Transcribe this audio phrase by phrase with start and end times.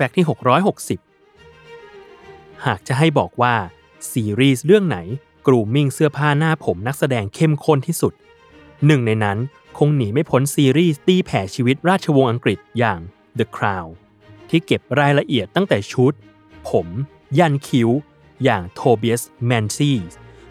[0.00, 0.26] Fact ที่
[1.08, 3.54] 660 หากจะให้บอกว่า
[4.12, 4.98] ซีรีส์เรื่องไหน
[5.46, 8.12] grooming เสื้อผ้าหน้าผมนักแสดงเข้มข้นที่สุด
[8.86, 9.38] หนึ่งในนั้น
[9.78, 12.98] คงหนีไม่พ้นซีรีส์ตีแผ่ชีวิตราชวงศ์อังกฤษอย่าง
[13.38, 13.90] The Crown
[14.50, 16.12] ที่เก็บรายละเอียดตั้งแต่ชุด
[16.68, 16.86] ผม
[17.38, 17.88] ยันคิ้ว
[18.44, 19.92] อย่างโทเบียสแมนซี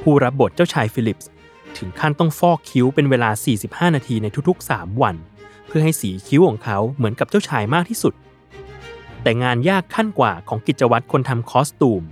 [0.00, 1.28] ผู้รับบทเจ้าชายฟิลิปส์
[1.76, 3.30] ถึงขั้นต้องฟอกคิ้วเป็นเวลา
[3.62, 5.16] 45 นาทีในทุกๆ 3 วัน
[5.66, 8.14] เพื่อให้สีคิ้วของเขาเหมือนกับเจ้าชายมากที่สุด
[9.24, 12.02] แต่งานยากขั้นกว่าของกิจวัตรคนทำ costume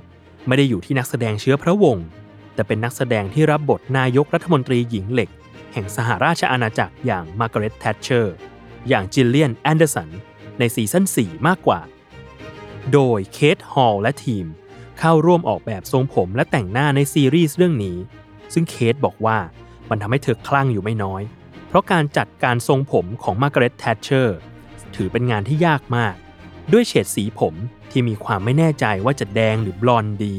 [0.46, 2.06] ไม่ได้อยู่ที่นักแสดงเชื้อพระวงศ์
[2.54, 5.30] แต่เป็นนักแสดงที่รับบทนายกรัฐมนตรีหญิงเหล็ก
[5.72, 8.34] แห่งสหราชอาณาจักรอย่างมาร์กาเร็ตแทชเชอร์
[8.88, 10.10] อย่างจิลเลียนแอนเดอร์สัน
[10.58, 11.80] ใน season 4 มากกว่า
[12.92, 14.46] โดยเคทฮอลและทีม
[14.98, 17.96] เข้าร่วมออกแบบทรงผมและแต่งหน้าในซีรีส์เรื่องนี้
[18.54, 19.38] ซึ่งเคทบอกว่า
[19.90, 21.22] มันทำให้เธอคลั่งอยู่ไม่น้อย
[21.68, 24.38] เพราะการจัดการทรงผมของมาร์กาเร็ตแทชเชอร์
[24.96, 26.14] ถือเป็นงานที่ยากมาก
[26.70, 27.54] ด้วยเฉดสีผม
[27.90, 30.36] ที่มีความไม่แน่ใจว่าจะแดงหรือบลอนด์ดี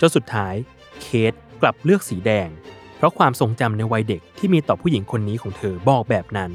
[0.00, 0.54] จนสุดท้าย
[1.02, 2.48] เคทกลับเลือกสีแดง
[2.96, 6.50] เพราะความทรงจำในวัยเด็กที่มีต่อผู้หญิงคนนี้ของเธอบอกแบบนั้น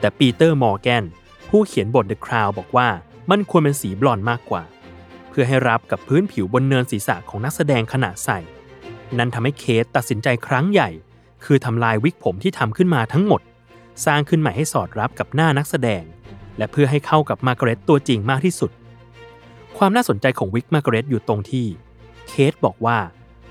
[0.00, 1.04] แต่ปีเตอร์มอร์แกน
[1.50, 2.88] ผู้เขียนบท The Crown บอกว่า
[3.30, 4.62] มันควรเป็นสีบลอนด์มากกว่า
[5.28, 8.38] เพื่อให้รับกับพื้นผิวบนเนินศีรษะของนักแสดงขณะใส่
[9.18, 10.90] นั่นทำให้เคทตัดสินใจครั้งใหญ่
[11.44, 13.40] คือทำลายวิกผมที่ทำขึ้นมาทั้งหมด
[14.06, 16.02] สร้างขึ้นใหม่ให้สอดรับกับหน้านักแสดง
[16.58, 18.70] และเพื่อให้เข้ากับมาร์กาเร็ตตัวจริงมากที่สุด
[19.78, 21.66] ความน่าสนใจของวิกมาร์กาเร็ตอยู่ตรงที่
[22.28, 22.98] เคทบอกว่า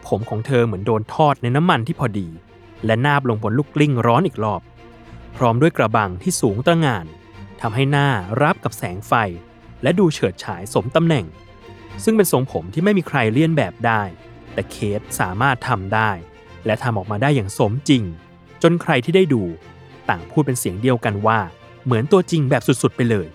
[0.07, 2.27] ผมของเธอเหมือนโดนทอดในน้ำมันที่พอดี
[2.85, 4.61] และนาบลงบนลูกกลิ้งร้อนอีกรอบ
[5.35, 7.05] พร้อมด้วยกระบังที่สูงตระหง่าน
[7.61, 8.07] ทำให้หน้า
[8.41, 9.13] รับกับแสงไฟ
[9.83, 11.25] และดูเฉิดฉายสมตำแหน่ง
[12.03, 14.01] ซึ่งเป็นทรงผมที่ไม่มีใครเลียนแบบได้
[14.53, 16.11] แต่เคสสามารถทำได้
[16.65, 18.03] และทำออกมาได้อย่างสมจริง
[18.63, 19.43] จนใครที่ได้ดู
[20.09, 21.39] ต่างพูดเป็นเสียงเดียวกันว่า
[21.86, 23.28] เหมือนตัวจริงแบบสุดๆ ไปเลย